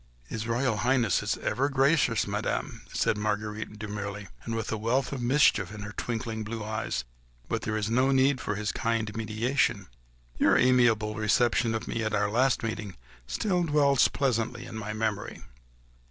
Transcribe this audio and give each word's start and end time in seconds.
"His 0.25 0.47
Royal 0.47 0.77
Highness 0.77 1.21
is 1.21 1.37
ever 1.37 1.69
gracious, 1.69 2.25
Madame," 2.25 2.81
said 2.91 3.19
Marguerite, 3.19 3.77
demurely, 3.77 4.29
and 4.45 4.55
with 4.55 4.71
a 4.71 4.77
wealth 4.77 5.11
of 5.13 5.21
mischief 5.21 5.71
in 5.71 5.81
her 5.81 5.91
twinkling 5.91 6.43
blue 6.43 6.63
eyes, 6.63 7.03
"but 7.47 7.63
here 7.65 7.73
there 7.73 7.77
is 7.77 7.91
no 7.91 8.09
need 8.09 8.41
for 8.41 8.55
his 8.55 8.71
kind 8.71 9.15
mediation.... 9.15 9.85
Your 10.39 10.57
amiable 10.57 11.13
reception 11.13 11.75
of 11.75 11.87
me 11.87 12.03
at 12.03 12.15
our 12.15 12.31
last 12.31 12.63
meeting 12.63 12.97
still 13.27 13.61
dwells 13.63 14.07
pleasantly 14.07 14.65
in 14.65 14.75
my 14.75 14.91
memory." 14.91 15.43